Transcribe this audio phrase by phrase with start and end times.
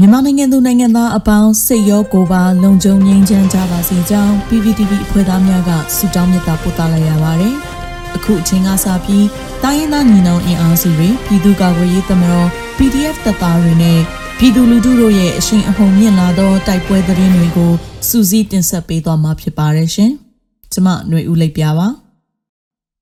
[0.00, 7.54] မြန်မာနိုင်ငံသူနိုင်ငံသားအပေါင်းစိတ်ရောကိုယ်ပါလုံခြုံငြိမ်းချမ်းကြပါစေကြောင်း PPTV အဖွဲ့သားများကဆုတောင်းမေတ္တာပို့သလိုက်ရပါတယ်။
[8.16, 9.26] အခုအချိန်ကစပြီး
[9.62, 14.00] တိုင်းရင်းသားညီနောင်အင်အားစုတွေပြည်သူ့ကာကွယ်ရေးသမတော် PDF တပ်သားတွေနဲ့
[14.38, 17.72] ပြည်သူလူထုတို့ရဲ့အရှိန်အဟုန်မြင့်လာသောတိုက်ပွဲသတင်းတွေကို
[18.08, 20.10] စူးစီးတင်ဆက်ပေးသွားမှာဖြစ်ပါတယ်ရှင်။
[20.72, 21.88] ကျွန်မຫນွေဦးလိပ်ပြပါ။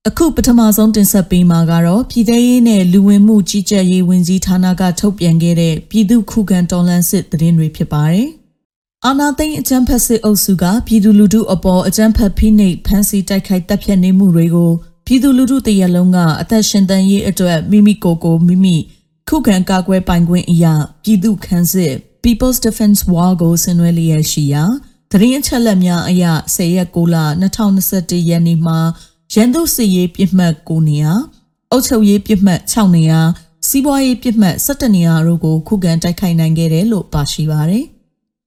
[0.08, 8.28] အခုပထမဆုံးတင်ဆက်ပေးမှာကတော့ပြည်ထရေးနဲ့လူဝင်မှုကြီးကြပ်ရေးဝန်ကြီးဌာနကထုတ်ပြန်ခဲ့တဲ့ပြည်သူခုခံတော်လှန်စစ်သတင်းတွေဖြစ်ပါတယ်။
[9.06, 14.72] အာနာသိန်းအကြမ်းဖက်စစ်အုပ်စုကပြည်သူလူထုအပေါ်အကြမ်းဖက်ဖိနှိပ်ဖမ်းဆီးတိုက်ခိုက်တပ်ဖြတ်နေမှုတွေကို
[15.06, 18.76] ပြည်သူလူထုတရက်လုံးကအသက်ရှင်တန်ရေးအတွက်မိမိကိုယ်ကိုမိမိ
[19.28, 21.92] ခုခံကာကွယ်ပိုင်ခွင့်အရာပြည်သူခန်းစစ်
[22.24, 24.64] People's Defense War ကိုဆင်နွှဲလျက်ရှိရာ
[25.10, 26.24] သတင်းအချက်အလက်များအရ
[26.54, 27.16] 10ရက်6လ
[27.72, 28.78] 2021ရက်နေ့မှာ
[29.34, 31.12] ရန်သူစစ်ရေးပြစ်မှတ်9နေရာ
[31.70, 33.20] အုပ်ချုပ်ရေးပြစ်မှတ်6နေရာ
[33.68, 37.84] စီးပွားရေးပြစ်မှတ်17နေရာတို့ကိုခုခံတိုက်ခိုက်နိုင်ခဲ့တယ်လို့ပါရှိပါတယ်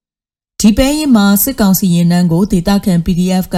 [0.60, 3.56] ။ဒီပဲရင်မှာစစ်ကောင်စီရင်နှန်းကိုဒေသခံ PDF က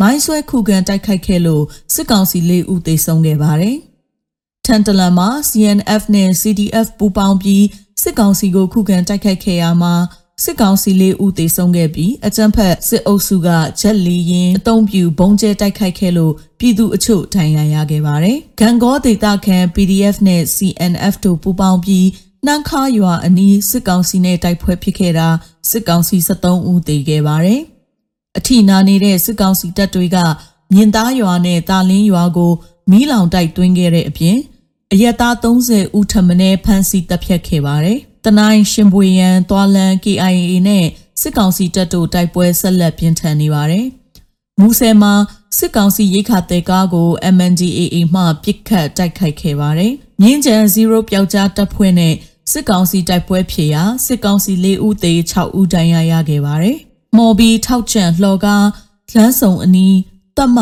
[0.00, 3.76] မိုင်းဆွဲခုခံတိုက်ခိုက်ခဲ့လို့စစ်ကောင်စီလေးဦးသေဆုံးခဲ့ပါတယ်။
[4.66, 7.64] ထန်တလန်မှာ CNF နဲ့ CDF ပူးပေါင်းပြီး
[8.02, 9.94] စစ်ကောင်စီကိုခုခံတိုက်ခိုက်ခဲ့ရမှာ
[10.44, 13.48] စစ်ကောင်စီလေးဦးသေဆုံးခဲ့ပြီးအကြမ်းဖက်စစ်အုပ်စုက
[13.80, 22.06] ဂျက်လီရင်အုံပြူဘုံကျဲတိုက်ခိုက်ခဲ့လို့ပြည်သူအချို့ဒဏ်ရာရခဲ့ပါတယ်။ဂံကောဒေသခံ PDF နဲ့ CNF တို့ပူးပေါင်းပြီး
[22.46, 25.28] နှမ်းခါရွာအနီးစစ်ကောင်စီနဲ့တိုက်ပွဲဖြစ်ခဲ့တာ
[25.70, 27.60] စစ်ကောင်စီ73ဦးသေခဲ့ပါတယ်။
[28.38, 30.18] အထီနာနေတဲ့စစ်ကောင်စီတပ်တွေက
[30.72, 32.52] မြင်းသားရွာနဲ့တာလင်းရွာကို
[32.90, 34.36] မီးလောင်တိုက်တွင်းခဲ့တဲ့အပြင်
[34.92, 40.86] အရက်သား30ဦးထပ်မံဖမ်းဆီးတပ်ဖြတ်ခဲ့ပါတယ်။ တနိုင်းရှင်ပွေရန်သွာလန် KIA နဲ့
[41.20, 43.86] စစ်ကောင်စီတပ်တို့တိုက်ပွဲဆက်လက်ပြင်းထန်နေပါတယ်။
[44.60, 45.12] မူဆယ်မှာ
[45.58, 52.14] စစ်ကောင်စီရိခါတဲကားကို MNDAA မှပစ်ခတ်တိုက်ခိုက်ခဲ့ပါတယ်။မြင်းကျန်0ပျောက်ကြားတပ်ဖွဲ့နဲ့
[52.52, 56.78] စစ်ကောင်စီတိုက်ပွဲဖြစ်ရာစစ်ကောင်စီ၄ဦးသေ6ဦးဒဏ်ရာရခဲ့ပါတယ်။
[57.16, 58.66] မော်ဘီထောက်ချန်လှော်ကား
[59.16, 59.96] လမ်းစုံအနီး
[60.36, 60.58] တပ်မ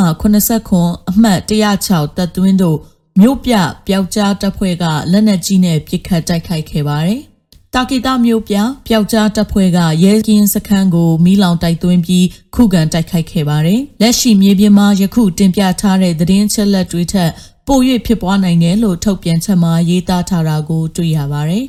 [0.52, 2.78] 89အမှတ်106တပ်သွင်းတို့
[3.20, 3.54] မြို့ပြ
[3.86, 7.22] ပျောက်ကြားတပ်ဖွဲ့ကလက်နက်ကြီးနဲ့ပစ်ခတ်တိုက်ခိုက်ခဲ့ပါတယ်။
[7.76, 17.30] တာကီတာမျိုးပြပျောက်ကြားတပ်ဖွဲ့ကရဲကင်းစခန်းကိုမီးလောင်တိုက်သွင်းပြီးခုခံတိုက်ခိုက်ခဲ့ပါတယ်။လက်ရှိမြေပြင်မှာယခုတင်ပြထားတဲ့သတင်းချက်လက်တွေထက်
[17.66, 21.64] ပို၍ဖြစ်ပွားနိုင်တယ်လို့ထုတ်ပြန်ချက်မှာရေးသားထားတာကိုတွေ့ရပါတယ်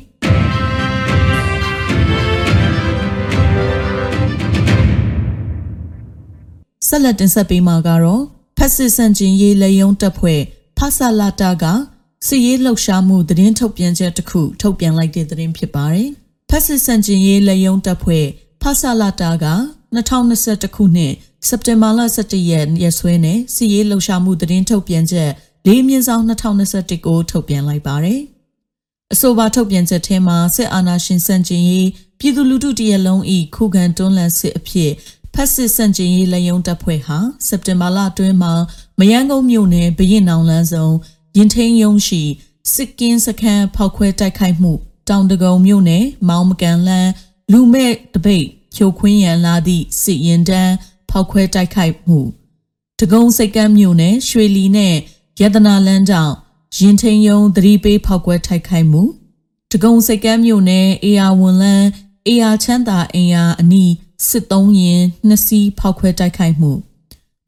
[6.88, 8.22] ဆက်လက်တင်ဆက်ပေးမှာကတော့
[8.56, 10.40] ဖက်စစ်စန့်ကျင်ရေးလေယုံတပ်ဖွဲ့
[10.78, 11.64] ဖဆလာတာက
[12.24, 16.08] စစ်ရေးလှုပ်ရှားမှုသတင်းထုတ်ပြန်ချက်တစ်ခုထုတ်ပြန်လိုက်တဲ့သတင်းဖြစ်ပါတယ်။
[16.50, 18.26] ဖက်စစ်စန့်ကျင်ရေးလက်ယုံတပ်ဖွဲ့
[18.62, 19.46] ဖဆလာတာက
[19.96, 21.12] 2021ခုနှစ်
[21.48, 25.30] စက်တင်ဘာလ17ရက်ရက်စွဲနဲ့စစ်ရေးလှုပ်ရှားမှုသတင်းထုတ်ပြန်ချက်
[25.66, 28.20] လေးမြင့်ဆောင်2021ကိုထုတ်ပြန်လိုက်ပါတယ်။
[29.12, 31.88] အဆိုပါထုတ်ပြန်ချက်ထဲမှာစစ်အာဏာရှင်စန့်ကျင်ရေး
[32.18, 34.92] ပြည်သူလူထုတရက်လုံးဤခုခံတွန်းလှန်စစ်အဖြစ်
[35.34, 38.52] ဖက်စစ်စန့်ကျင်ရေးလက်ယုံတပ်ဖွဲ့ဟာစက်တင်ဘာလအတွင်းမှာ
[38.98, 40.94] မယန်းကုန်းမြို့နယ်ဘရင်နောင်လန်းဆောင်
[41.36, 42.22] ရင်ထင်းယုံရှိ
[42.72, 44.72] စစ်ကင်းစခန်းဖောက်ခွဲတိုက်ခိုက်မှု
[45.08, 47.10] တောင်တကုံမြို့နယ်မောင်မကန်လန်း
[47.52, 50.74] လူမဲ့တပိတ်ဖြိုခွင်းရန်လာသည့်စစ်ရင်တန်း
[51.10, 52.20] ဖောက်ခွဲတိုက်ခိုက်မှု
[53.00, 54.94] တကုံစိတ်ကမ်းမြို့နယ်ရွှေလီနဲ့
[55.40, 56.34] ရတနာလန်းကြောင့်
[56.78, 59.02] ရင်ထင်းယုံသတိပေးဖောက်ခွဲတိုက်ခိုက်မှု
[59.72, 61.88] တကုံစိတ်ကမ်းမြို့နယ်အေယာဝန်လန်း
[62.26, 63.92] အေယာချမ်းသာအင်ယာအနီး
[64.28, 66.72] စစ်သုံးရင်နှစ်စီးဖောက်ခွဲတိုက်ခိုက်မှု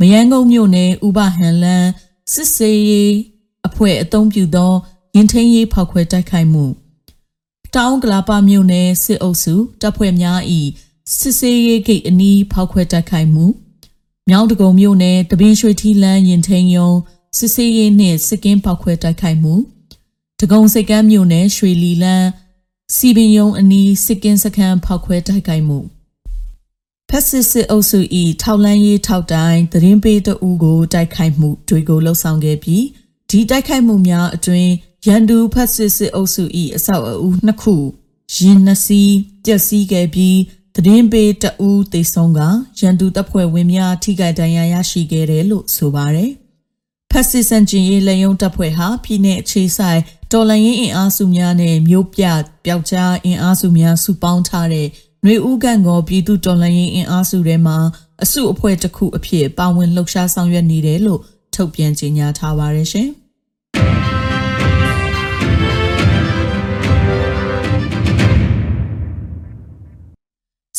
[0.01, 1.91] မယန်းကုန်းမြို့နယ်ဥပဟန်လန်း
[2.33, 3.38] စစ်စေး
[3.69, 4.73] အဖွဲ့အုံပြုသော
[5.15, 6.65] ရင်ထင်းရေးဖောက်ခွဲတိုက်ခိုက်မှု
[7.75, 10.41] တောင်ကလာပမြို့နယ်စစ်အုပ်စုတပ်ဖွဲ့များ၏
[11.17, 13.47] စစ်စေးရေးဂိတ်အနီးဖောက်ခွဲတိုက်ခိုက်မှု
[14.29, 16.91] မြောင်းတကုံမြို့နယ်တပင်းရွှေထီလန်းရင်ထင်းယုံ
[17.39, 19.55] စစ်စေးရေးနှင့်စစ်ကင်းဖောက်ခွဲတိုက်ခိုက်မှု
[20.41, 22.29] တကုံစိတ်ကမ်းမြို့နယ်ရွှေလီလန်း
[22.95, 25.79] စီပင်ယုံအနီးစစ်ကင်းစခန်းဖောက်ခွဲတိုက်ခိုက်မှု
[27.09, 27.99] ဖက်စစ်စစ်အုပ်စု၏
[28.43, 32.85] ထောက်လန်းရေးထောက်တိုင်းသတင်းပေးတအူးကိုတိုက်ခိုက်မှုတွေကိုလှုံ့ဆော်ခဲ့ပြီး
[33.30, 34.68] ဒီတိုက်ခိုက်မှုများအတွင်
[35.08, 36.44] ရန်သူဖက်စစ်စစ်အုပ်စု၏
[36.76, 37.76] အဆောက်အဦနှစ်ခု
[38.36, 40.40] ရင်နှစီးပျက်စီးခဲ့ပြီး
[40.76, 42.40] သတင်းပေးတအူးသေဆုံးက
[42.80, 46.32] ရန်သူတပ်ဖွဲ့ဝင်များထိခိုက်ဒဏ်ရာရရှိခဲ့တယ်လို့ဆိုပါတယ်။
[47.12, 52.24] ဖက်စစ်စန်ကျင်ရေးလက်ယုံတပ်ဖွဲ့ဟာပြည်내အခြေဆိုင်တော်လန်ရင်အင်အားစုများနဲ့မြို့ပြ
[52.66, 54.88] ပျောက်ကြားအင်အားစုများစုပေါင်းထားတဲ့
[55.24, 57.78] ຫນွေဦးကန်ကောပြည်သူတော်လန်ရင်အင်အားစုထဲမှာ
[58.24, 61.22] အစုအဖွဲ့တစ်ခုအဖြစ်ပါဝင်လှုပ်ရှားဆောင်ရွက်နေတယ်လို့
[61.59, 63.09] ထုတ်ပြန်ကြေညာထားပါတယ်ရှင်။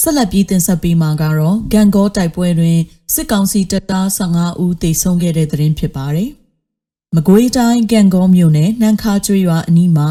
[0.01, 2.79] ဆက်လက်ပြီးတင်ဆက်ပေးမှာကတော့ဂန်ကောတိုက်ပွဲတွင်
[3.13, 6.29] စစ်ကောင်စီတပ်သား15ဦးသေဆုံးခဲ့တဲ့သတင်းဖြစ်ပါတယ်။
[7.15, 10.09] မကွေးတိုင်းဂန်ကောမြို့နယ်နှမ်းခါကျွေးရွာအနီးမှာ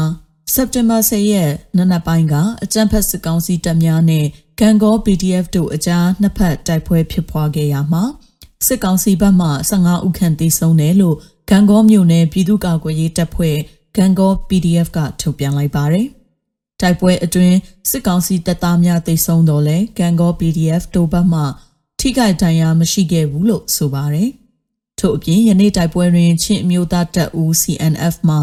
[0.53, 4.25] စက်တင်ဘာ10ရက်နနက်ပိုင်းကအကြမ်းဖက်စစ်ကောင်စီတပ်များနဲ့
[4.59, 8.03] ဂန်ကော PDF တို့အကြားနှစ်ဖက်တိုက်ပွဲဖြစ်ပွားခဲ့ရမှာ
[8.67, 11.17] စစ်ကောင်စီဘက်မှ15ဦးခန့်သေဆုံးတယ်လို့
[11.49, 13.57] ဂန်ကောမြို့နယ်ပြည်သူ့ကာကွယ်ရေးတပ်ဖွဲ့
[13.95, 16.07] ဂန်ကော PDF ကထုတ်ပြန်လိုက်ပါတယ်။
[16.81, 17.57] တိုက်ပွဲအတွင်း
[17.89, 21.41] စစ်ကောင်စီတပ်သားများသေဆုံးတော့လဲဂန်ကော PDF တို့ဘက်မှ
[21.99, 24.29] ထိခိုက်ဒဏ်ရာမရှိခဲ့ဘူးလို့ဆိုပါတယ်။
[24.99, 28.37] ထို့အပြင်ယနေ့တိုက်ပွဲတွင်ချင်းအမျိုးသားတပ်ဦး CNF မှ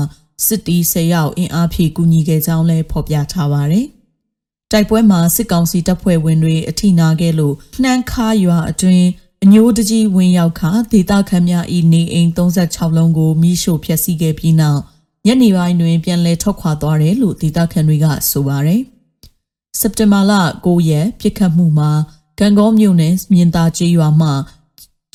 [0.46, 3.86] စစ်တီ၁၀ရောက်အင်အားဖြည့်ကူညီခဲ့ကြောင်းလည်းဖော်ပြထားပါတယ်။
[4.72, 9.06] တိုက်ပွဲမှာစစ်ကောင်စီတပ်ဖွဲ့ဝင်တွေအထိနာခဲ့လို့နှမ်းခါရွာအတွင်း
[9.48, 14.81] အညိုးတကြီးဝင်ရောက်ခါဒေသခံများဤနေအိမ်36လုံးကိုမိရှို့ဖျက်ဆီးခဲ့ပြီးနောက်
[15.26, 18.82] ညနေပိုင်းတွင်ပြန်လည်ထွက်ခွာသွားတယ်လို့ဒေသခံတွေကဆိုပါတယ်။
[19.81, 20.32] စက်တင်ဘာလ
[20.66, 21.90] 9ရက်ပြစ်ခတ်မှုမှာ
[22.40, 24.31] ကံကောမြို့နယ်မြင်းသားကျေးရွာမှ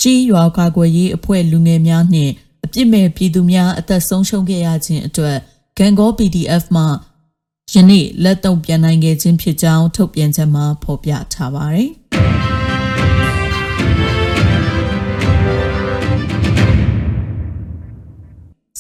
[0.02, 2.34] ကျေးရွာကာကွယ်ရေးအဖွဲ့လူငယ်များနှင့်
[2.66, 5.38] အပြစ်မဲ့ပြည်သူများအသက်ဆုံးရှုံးခဲ့ရခြင်းအတွက်
[5.78, 6.84] ဂန်ကော PDF မှ
[7.74, 11.92] ယနေ့လက်တုံပြန်နိုင်ခဲ့ခြင်းဖြစ်ကြောင်းထုတ်ပြန်ချက်မှာဖော်ပြထားပါတယ်။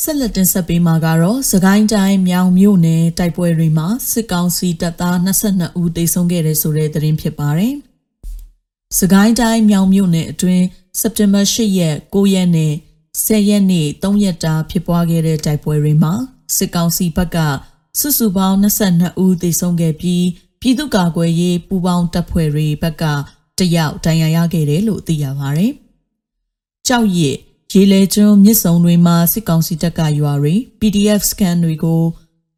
[0.03, 7.75] ဆက်လက်တင်ဆက်ပေးမှာကတော့စကိုင်းတိုင်းမြောင်မြို့နယ်တိုက်ပွဲတွေမှာစစ်ကောင်စီတပ်သား22ဦးသေဆုံးခဲ့တဲ့ဆိုတဲ့သတင်းဖြစ်ပါတယ်။
[8.99, 10.65] စကိုင်းတိုင်းမြောင်မြို့နယ်အတွင်း
[10.99, 12.73] စက်တင်ဘာ8ရက်9ရက်နဲ့
[13.25, 16.13] 10ရက်နေ့3ရက်တာဖြစ်ပွားခဲ့တဲ့တိုက်ပွဲတွေမှာ
[16.55, 17.37] စစ်ကောင်စီဘက်က
[17.99, 20.25] စုစုပေါင်း22ဦးသေဆုံးခဲ့ပြီး
[20.61, 23.03] ပြည်သူ့ကာကွယ်ရေးပူးပေါင်းတပ်ဖွဲ့တွေဘက်က
[23.59, 25.71] တယောက်ဒဏ်ရာရခဲ့တယ်လို့သိရပါတယ်။
[26.87, 27.37] ကြောက်ရည်
[27.73, 32.01] ရေလေကျွန်းမြစ်ဆုံတွေမှာစစ်ကောင်စီတပ်ကရွာတွေ PDF scan တွေကို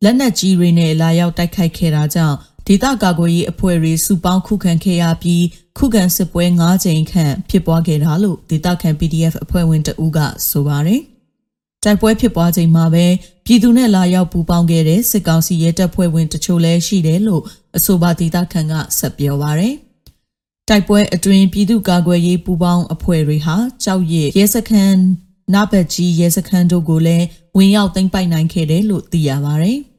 [0.04, 2.38] လက်နက်ကြီးတွေနဲ့လာရောက်တိုက်ခိုက်ခဲ့တာကြောင့်
[2.68, 5.44] ဒေသကာကွယ်ရေးအဖွဲ့တွေစုပေါင်းခုခံခဲ့ရပြီး
[5.78, 10.20] ခုခံစစ်ပွဲ၅ချိန်ခန့်ဖြစ်ပွားခဲ့တာလို့ဒေသခံ PDF အဖွဲ့ဝင်တအူးက
[10.50, 11.02] ဆိုပါတယ်။
[11.84, 13.06] တိုက်ပွဲဖြစ်ပွားချိန်မှာပဲ
[13.46, 17.44] ပြည်သူနဲ့လာရောက်ပူးပေါင်းခဲ့တဲ့စစ်ကောင်စီရဲတပ်ဖွဲ့ဝင်တချို့လည်းရှိတယ်လို့
[17.78, 19.76] အဆိုပါဒေသခံကဆက်ပြောပါတယ်။
[20.70, 24.98] တိုက်ပွဲအတွင်းပြည်သူ့ကာကွယ်ရေးပူးပေါင်းအဖွဲ့တွေဟာကြောက်ရည်ရဲစခန်း
[25.54, 27.26] နဘတ်ကြီးရဲစခန်းတို့ကိုလည်း
[27.58, 29.78] ဝင်ရောက်သိမ်းပိုက်နိုင်ခဲ့တယ်လို့သိရပါတယ်။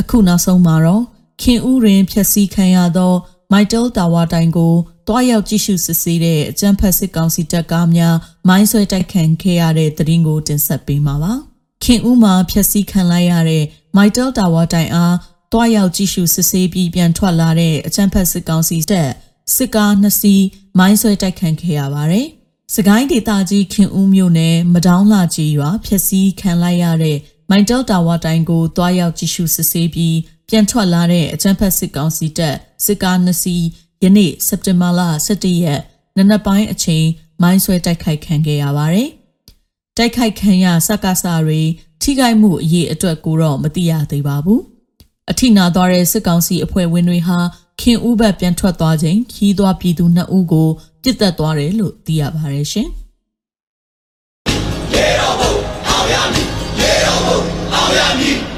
[0.00, 1.04] အခုနောက်ဆုံးမှာတော့
[1.42, 3.12] ခင်ဦးတွင်ဖျက်ဆီးခံရသော
[3.52, 4.74] မိုက်တယ်တာဝါတိုင်ကို
[5.08, 8.16] တွားရောက်ကြည့်ရှုစစ်ဆေးတဲ့အကြမ်းဖက်စစ်ကောင်စီတပ်ကားများ
[8.48, 13.64] မိုင်းဆွဲတိုက်ခံခဲ့ရတဲ့တရင်ကိုတင်ဆက်ပေးမှာပါ ခင်ဦးမှာဖျက်ဆီးခံလိုက်ရတဲ့
[13.96, 15.16] မိုက်တယ်တာဝါတိုင်အား
[15.52, 19.10] တွားရောက်ကြည့်ရှုစစ်ဆေးပြီးပြန်ထွက်လာတဲ့အကြမ်းဖက်စစ်ကောင်စီတပ်
[19.54, 20.44] စစ်ကားနှစ်စီး
[20.78, 22.26] မိုင်းဆွဲတိုက်ခံခဲ့ရပါတယ်
[22.74, 27.18] စကိုင်းဒေသကြီးခင်ဦးမြို့နယ်မဒေါင်းလာကြီးရွာဖျက်ဆီးခံလိုက်ရတဲ့
[27.50, 30.16] မိုင်တယ်တာဝါတိုင်ကိုတွားရောက်ကြည့်ရှုစစ်ဆေးပြီး
[30.48, 33.64] ပြန်ထွက်လာတဲ့အကြမ်းဖက်စစ်ကောင်စီတပ်စစ်ကားနှစ်စီး
[34.02, 35.80] ယနေ့စက်တင်ဘာလ17ရက်
[36.16, 37.06] နနက်ပိုင်းအချိန်
[37.42, 39.10] မိုင်းဆွဲတိုက်ခိုက်ခံခဲ့ရပါတယ်။
[39.96, 41.60] တိုက်ခိုက်ခံရစက္ကစတွေ
[42.02, 44.62] ထိခိုက်မှုအရေးအတွက်ကိုတော့မသိရသေးပါဘူး
[45.30, 47.38] အထိနာသွားတဲ့စစ်ကောင်စီအဖွဲ့ဝင်တွေဟာ
[47.80, 50.68] ခင်ဦးဘက်ပြန်ထွက်သွားချိန်ခီးသွားပြည်သူနှစ်ဦးကို
[51.02, 52.88] ပြစ်တက်သွားတယ်လို့သိရပါတယ်ရှင်
[54.94, 55.52] ရေတော်ဘုံ
[55.88, 56.48] အောင်ရမည်
[56.80, 57.38] ရေတော်ဘုံ
[57.74, 58.55] အောင်ရမည်